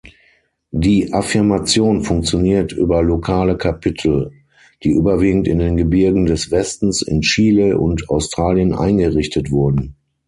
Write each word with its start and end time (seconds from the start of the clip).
Die 0.71 1.13
Affirmation 1.13 2.01
funktioniert 2.03 2.71
über 2.71 3.03
lokale 3.03 3.55
Kapitel, 3.55 4.31
die 4.83 4.89
überwiegend 4.89 5.47
in 5.47 5.59
den 5.59 5.77
Gebirgen 5.77 6.25
des 6.25 6.49
Westens, 6.49 7.03
in 7.03 7.21
Chile 7.21 7.77
und 7.77 8.09
Australien 8.09 8.73
eingerichtet 8.73 9.51
wurden. 9.51 9.95